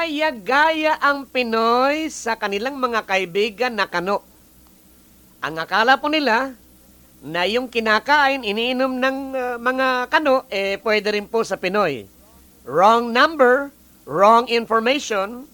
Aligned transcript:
Gaya-gaya 0.00 0.96
ang 0.96 1.28
Pinoy 1.28 2.08
sa 2.08 2.32
kanilang 2.32 2.80
mga 2.80 3.04
kaibigan 3.04 3.76
na 3.76 3.84
kano. 3.84 4.24
Ang 5.44 5.60
akala 5.60 6.00
po 6.00 6.08
nila 6.08 6.56
na 7.20 7.44
yung 7.44 7.68
kinakain, 7.68 8.40
iniinom 8.40 8.96
ng 8.96 9.18
uh, 9.36 9.56
mga 9.60 10.08
kano, 10.08 10.48
eh 10.48 10.80
pwede 10.80 11.12
rin 11.12 11.28
po 11.28 11.44
sa 11.44 11.60
Pinoy. 11.60 12.08
Wrong 12.64 13.12
number, 13.12 13.68
wrong 14.08 14.48
information, 14.48 15.44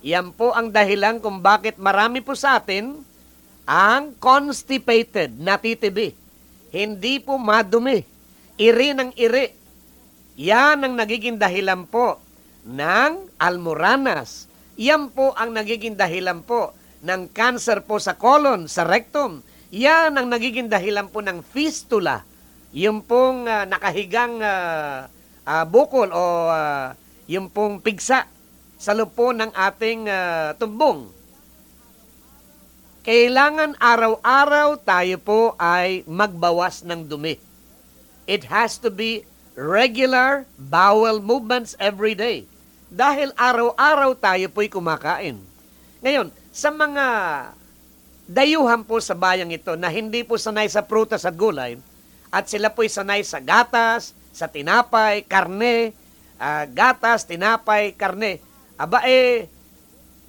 yan 0.00 0.32
po 0.32 0.56
ang 0.56 0.72
dahilan 0.72 1.20
kung 1.20 1.44
bakit 1.44 1.76
marami 1.76 2.24
po 2.24 2.32
sa 2.32 2.64
atin 2.64 2.96
ang 3.68 4.16
constipated, 4.16 5.36
natitibi. 5.36 6.16
Hindi 6.72 7.20
po 7.20 7.36
madumi. 7.36 8.00
Iri 8.56 8.96
ng 8.96 9.12
iri. 9.20 9.52
Yan 10.40 10.80
ang 10.80 10.96
nagiging 10.96 11.36
dahilan 11.36 11.84
po 11.84 12.31
ng 12.66 13.12
almoranas. 13.38 14.46
Yan 14.78 15.10
po 15.12 15.34
ang 15.34 15.52
nagiging 15.52 15.98
dahilan 15.98 16.40
po 16.42 16.72
ng 17.02 17.28
cancer 17.34 17.82
po 17.82 17.98
sa 17.98 18.14
colon, 18.14 18.70
sa 18.70 18.86
rectum. 18.86 19.42
Yan 19.74 20.14
ang 20.14 20.30
nagiging 20.30 20.70
dahilan 20.70 21.10
po 21.10 21.20
ng 21.20 21.42
fistula. 21.42 22.22
Yung 22.72 23.04
pong 23.04 23.44
uh, 23.44 23.68
nakahigang 23.68 24.40
uh, 24.40 25.10
uh, 25.44 25.64
bukol 25.68 26.08
o 26.08 26.48
uh, 26.48 26.94
yung 27.28 27.50
pong 27.50 27.82
pigsa 27.82 28.26
sa 28.78 28.92
lupo 28.96 29.30
ng 29.30 29.50
ating 29.52 30.08
uh, 30.08 30.56
tumbong. 30.56 31.10
Kailangan 33.02 33.74
araw-araw 33.82 34.78
tayo 34.86 35.16
po 35.18 35.40
ay 35.58 36.06
magbawas 36.06 36.86
ng 36.86 37.02
dumi. 37.10 37.34
It 38.30 38.46
has 38.46 38.78
to 38.78 38.94
be 38.94 39.26
regular 39.58 40.46
bowel 40.54 41.18
movements 41.18 41.74
every 41.82 42.14
day. 42.14 42.46
Dahil 42.92 43.32
araw-araw 43.40 44.12
tayo 44.20 44.52
po'y 44.52 44.68
kumakain. 44.68 45.40
Ngayon, 46.04 46.28
sa 46.52 46.68
mga 46.68 47.06
dayuhan 48.28 48.84
po 48.84 49.00
sa 49.00 49.16
bayang 49.16 49.48
ito 49.48 49.72
na 49.80 49.88
hindi 49.88 50.20
po 50.20 50.36
sanay 50.36 50.68
sa 50.68 50.84
prutas 50.84 51.24
at 51.24 51.32
gulay, 51.32 51.80
at 52.28 52.52
sila 52.52 52.68
po'y 52.68 52.92
sanay 52.92 53.24
sa 53.24 53.40
gatas, 53.40 54.12
sa 54.28 54.44
tinapay, 54.44 55.24
karne, 55.24 55.96
uh, 56.36 56.68
gatas, 56.68 57.24
tinapay, 57.24 57.96
karne, 57.96 58.44
aba 58.76 59.08
eh, 59.08 59.48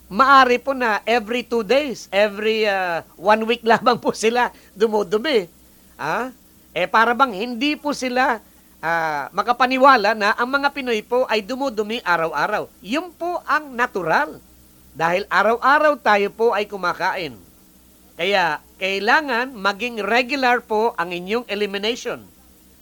maari 0.07 0.55
po 0.55 0.71
na 0.71 1.03
every 1.03 1.43
two 1.43 1.67
days, 1.67 2.07
every 2.15 2.63
uh, 2.63 3.03
one 3.19 3.43
week 3.43 3.59
lamang 3.75 3.99
po 3.99 4.15
sila 4.15 4.55
dumudumi. 4.71 5.51
Ah? 5.99 6.31
Eh 6.71 6.88
para 6.88 7.11
bang 7.11 7.35
hindi 7.35 7.75
po 7.75 7.91
sila 7.91 8.39
uh, 8.83 9.31
makapaniwala 9.31 10.11
na 10.13 10.35
ang 10.35 10.51
mga 10.51 10.75
Pinoy 10.75 10.99
po 11.01 11.23
ay 11.31 11.39
dumudumi 11.39 12.03
araw-araw. 12.03 12.67
Yun 12.83 13.16
po 13.16 13.39
ang 13.47 13.71
natural. 13.71 14.44
Dahil 14.94 15.25
araw-araw 15.31 15.97
tayo 16.03 16.29
po 16.29 16.53
ay 16.53 16.69
kumakain. 16.69 17.33
Kaya 18.13 18.61
kailangan 18.77 19.57
maging 19.57 20.05
regular 20.05 20.61
po 20.61 20.94
ang 20.99 21.09
inyong 21.09 21.49
elimination. 21.49 22.21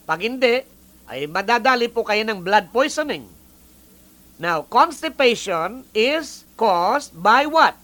Pag 0.04 0.28
hindi, 0.28 0.60
ay 1.08 1.24
madadali 1.32 1.88
po 1.88 2.04
kayo 2.04 2.28
ng 2.28 2.44
blood 2.44 2.68
poisoning. 2.76 3.24
Now, 4.42 4.66
constipation 4.68 5.88
is 5.96 6.44
caused 6.60 7.16
by 7.16 7.48
what? 7.48 7.78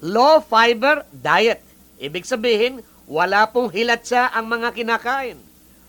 Low 0.00 0.40
fiber 0.40 1.04
diet. 1.12 1.60
Ibig 2.00 2.24
sabihin, 2.24 2.80
wala 3.04 3.48
pong 3.50 3.68
hilatsa 3.68 4.32
ang 4.32 4.48
mga 4.48 4.72
kinakain. 4.72 5.45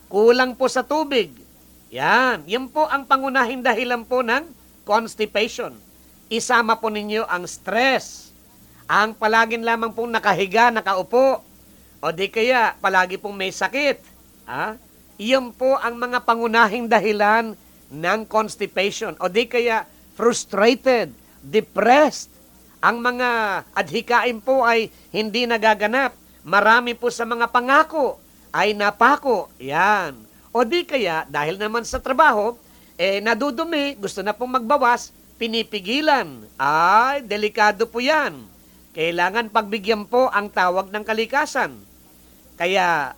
Kulang 0.07 0.55
po 0.55 0.71
sa 0.71 0.87
tubig. 0.87 1.35
Yan. 1.91 2.47
Yan 2.47 2.71
po 2.71 2.87
ang 2.87 3.03
pangunahing 3.03 3.59
dahilan 3.59 4.07
po 4.07 4.23
ng 4.23 4.47
constipation. 4.87 5.75
Isama 6.31 6.79
po 6.79 6.87
ninyo 6.87 7.27
ang 7.27 7.43
stress. 7.43 8.31
Ang 8.87 9.19
palaging 9.19 9.67
lamang 9.67 9.91
pong 9.91 10.15
nakahiga, 10.15 10.71
nakaupo. 10.71 11.43
O 11.99 12.07
di 12.15 12.31
kaya 12.31 12.79
palagi 12.79 13.19
pong 13.19 13.35
may 13.35 13.51
sakit. 13.51 13.99
Ha? 14.47 14.79
Iyon 15.19 15.51
po 15.51 15.75
ang 15.75 15.99
mga 15.99 16.23
pangunahing 16.23 16.87
dahilan 16.87 17.51
ng 17.91 18.19
constipation. 18.31 19.11
O 19.19 19.27
di 19.27 19.43
kaya 19.43 19.83
frustrated, 20.15 21.11
depressed. 21.43 22.31
Ang 22.79 23.03
mga 23.03 23.29
adhikain 23.75 24.39
po 24.39 24.63
ay 24.63 24.87
hindi 25.11 25.43
nagaganap. 25.43 26.15
Marami 26.47 26.95
po 26.95 27.11
sa 27.11 27.27
mga 27.27 27.51
pangako 27.51 28.23
ay 28.51 28.75
napako. 28.75 29.51
Yan. 29.61 30.17
O 30.51 30.63
di 30.63 30.83
kaya, 30.83 31.27
dahil 31.29 31.59
naman 31.59 31.85
sa 31.85 32.01
trabaho, 32.01 32.57
eh 32.97 33.21
nadudumi, 33.21 33.93
gusto 33.99 34.25
na 34.25 34.33
pong 34.33 34.57
magbawas, 34.57 35.13
pinipigilan. 35.37 36.25
Ay, 36.57 37.21
delikado 37.21 37.85
po 37.85 38.01
yan. 38.01 38.41
Kailangan 38.97 39.53
pagbigyan 39.53 40.09
po 40.09 40.31
ang 40.33 40.49
tawag 40.49 40.89
ng 40.89 41.03
kalikasan. 41.05 41.77
Kaya, 42.57 43.13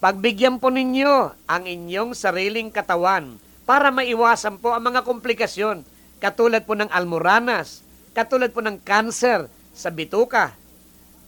pagbigyan 0.00 0.56
po 0.56 0.72
ninyo 0.72 1.36
ang 1.44 1.62
inyong 1.68 2.16
sariling 2.16 2.72
katawan 2.72 3.36
para 3.68 3.92
maiwasan 3.92 4.56
po 4.56 4.72
ang 4.72 4.88
mga 4.88 5.04
komplikasyon 5.04 5.84
katulad 6.20 6.62
po 6.68 6.76
ng 6.76 6.92
almoranas, 6.92 7.80
katulad 8.12 8.52
po 8.52 8.60
ng 8.60 8.76
cancer 8.84 9.48
sa 9.72 9.88
bituka, 9.88 10.52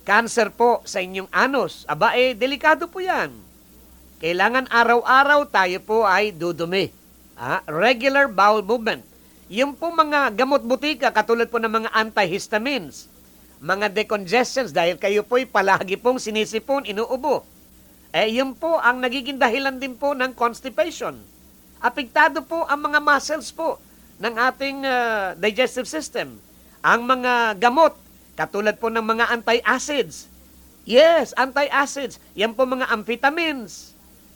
Cancer 0.03 0.51
po 0.51 0.83
sa 0.83 0.99
inyong 0.99 1.31
anus. 1.31 1.87
Aba 1.87 2.19
eh, 2.19 2.35
delikado 2.35 2.91
po 2.91 2.99
yan. 2.99 3.31
Kailangan 4.19 4.67
araw-araw 4.67 5.47
tayo 5.47 5.79
po 5.83 6.03
ay 6.03 6.35
dudumi. 6.35 6.91
Ah, 7.39 7.63
regular 7.71 8.27
bowel 8.27 8.67
movement. 8.67 9.03
Yung 9.47 9.79
po 9.79 9.95
mga 9.95 10.35
gamot 10.35 10.63
butika, 10.67 11.15
katulad 11.15 11.47
po 11.47 11.63
ng 11.63 11.71
mga 11.71 11.91
antihistamines, 11.95 13.07
mga 13.63 13.95
decongestants, 13.95 14.75
dahil 14.75 14.99
kayo 14.99 15.23
po'y 15.23 15.47
palagi 15.47 15.95
pong 15.95 16.19
sinisipon, 16.19 16.83
inuubo. 16.83 17.47
Eh, 18.11 18.43
yun 18.43 18.59
po 18.59 18.83
ang 18.83 18.99
nagiging 18.99 19.39
dahilan 19.39 19.79
din 19.79 19.95
po 19.95 20.19
ng 20.19 20.35
constipation. 20.35 21.15
Apektado 21.79 22.43
po 22.43 22.67
ang 22.67 22.91
mga 22.91 22.99
muscles 22.99 23.55
po 23.55 23.79
ng 24.19 24.35
ating 24.35 24.79
uh, 24.83 25.35
digestive 25.39 25.87
system. 25.87 26.39
Ang 26.83 27.07
mga 27.07 27.59
gamot 27.59 28.02
Katulad 28.33 28.81
po 28.81 28.89
ng 28.89 29.05
mga 29.05 29.29
anti-acids. 29.29 30.29
Yes, 30.89 31.37
anti-acids. 31.37 32.17
Yan 32.33 32.57
po 32.57 32.65
mga 32.65 32.89
amphetamines. 32.89 33.93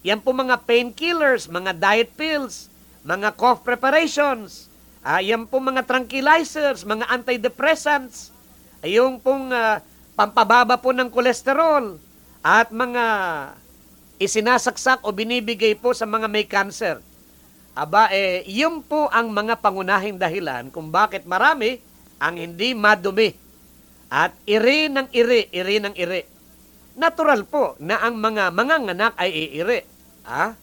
Yan 0.07 0.23
po 0.23 0.31
mga 0.37 0.63
painkillers, 0.63 1.49
mga 1.51 1.75
diet 1.75 2.13
pills, 2.15 2.71
mga 3.03 3.35
cough 3.35 3.65
preparations. 3.65 4.71
Uh, 5.03 5.19
yan 5.19 5.49
po 5.49 5.59
mga 5.59 5.83
tranquilizers, 5.83 6.87
mga 6.87 7.09
antidepressants. 7.11 8.31
Yung 8.87 9.19
pong 9.19 9.51
uh, 9.51 9.83
pampababa 10.15 10.79
po 10.79 10.95
ng 10.95 11.11
kolesterol 11.11 11.99
at 12.45 12.71
mga 12.71 13.05
isinasaksak 14.23 15.03
o 15.03 15.11
binibigay 15.11 15.75
po 15.75 15.91
sa 15.97 16.07
mga 16.07 16.27
may 16.31 16.47
cancer. 16.47 17.03
Aba, 17.77 18.09
eh, 18.09 18.47
yun 18.49 18.81
po 18.81 19.11
ang 19.13 19.29
mga 19.29 19.61
pangunahing 19.61 20.17
dahilan 20.17 20.73
kung 20.73 20.89
bakit 20.89 21.29
marami 21.29 21.83
ang 22.17 22.41
hindi 22.41 22.73
madumi 22.73 23.46
at 24.17 24.33
iri 24.49 24.89
ng 24.89 25.13
iri, 25.13 25.53
iri 25.53 25.77
ng 25.77 25.93
iri. 25.93 26.25
Natural 26.97 27.45
po 27.45 27.77
na 27.77 28.01
ang 28.01 28.17
mga 28.17 28.49
manganganak 28.49 29.13
ay 29.21 29.29
iiri. 29.29 29.85
Ah? 30.25 30.57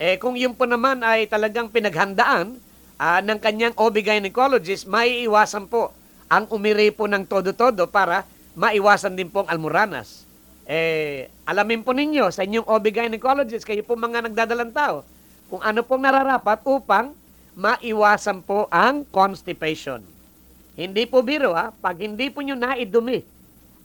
Eh 0.00 0.16
kung 0.16 0.32
yun 0.32 0.56
po 0.56 0.64
naman 0.64 1.04
ay 1.04 1.28
talagang 1.28 1.68
pinaghandaan 1.68 2.56
ah, 2.96 3.20
ng 3.20 3.36
kanyang 3.36 3.76
OB-gynecologist, 3.76 4.88
maiiwasan 4.88 5.68
po 5.68 5.92
ang 6.32 6.48
umiri 6.48 6.88
po 6.88 7.04
ng 7.04 7.28
todo-todo 7.28 7.84
para 7.84 8.24
maiwasan 8.56 9.12
din 9.12 9.28
pong 9.28 9.44
almoranas. 9.52 10.24
Eh, 10.64 11.28
alamin 11.44 11.84
po 11.84 11.92
ninyo 11.92 12.32
sa 12.32 12.48
inyong 12.48 12.64
OB-gynecologist, 12.64 13.68
kayo 13.68 13.84
po 13.84 13.94
mga 13.94 14.24
nagdadalang 14.26 14.72
tao, 14.72 15.04
kung 15.52 15.60
ano 15.60 15.84
pong 15.84 16.02
nararapat 16.08 16.64
upang 16.64 17.12
maiwasan 17.54 18.40
po 18.40 18.66
ang 18.72 19.04
constipation. 19.12 20.15
Hindi 20.76 21.08
po 21.08 21.24
biro 21.24 21.56
ha, 21.56 21.72
pag 21.72 21.96
hindi 21.96 22.28
po 22.28 22.44
nyo 22.44 22.52
naidumi 22.52 23.24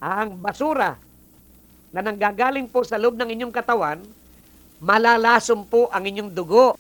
ang 0.04 0.36
basura 0.36 1.00
na 1.96 2.04
nanggagaling 2.04 2.68
po 2.68 2.84
sa 2.84 3.00
loob 3.00 3.16
ng 3.16 3.32
inyong 3.32 3.54
katawan, 3.56 4.04
malalasom 4.84 5.64
po 5.64 5.88
ang 5.88 6.04
inyong 6.04 6.32
dugo. 6.36 6.76